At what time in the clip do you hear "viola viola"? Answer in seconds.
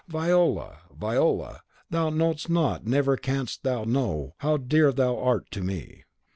0.07-1.61